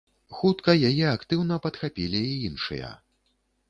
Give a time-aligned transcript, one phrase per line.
[0.37, 2.95] Хутка яе актыўна падхапілі і іншыя.